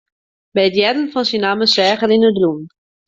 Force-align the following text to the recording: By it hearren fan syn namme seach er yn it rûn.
By 0.55 0.63
it 0.67 0.75
hearren 0.79 1.07
fan 1.13 1.27
syn 1.29 1.43
namme 1.45 1.65
seach 1.73 2.03
er 2.07 2.13
yn 2.15 2.27
it 2.29 2.37
rûn. 2.41 2.61